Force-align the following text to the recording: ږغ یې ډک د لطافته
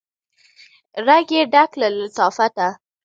ږغ 1.05 1.27
یې 1.35 1.41
ډک 1.53 1.71
د 1.81 1.81
لطافته 1.99 2.67